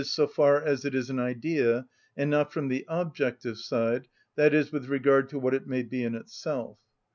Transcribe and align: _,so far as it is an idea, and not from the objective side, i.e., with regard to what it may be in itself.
_,so 0.03 0.25
far 0.25 0.59
as 0.59 0.83
it 0.83 0.95
is 0.95 1.11
an 1.11 1.19
idea, 1.19 1.85
and 2.17 2.27
not 2.31 2.51
from 2.51 2.69
the 2.69 2.83
objective 2.87 3.59
side, 3.59 4.07
i.e., 4.35 4.63
with 4.73 4.87
regard 4.87 5.29
to 5.29 5.37
what 5.37 5.53
it 5.53 5.67
may 5.67 5.83
be 5.83 6.03
in 6.03 6.15
itself. 6.15 6.79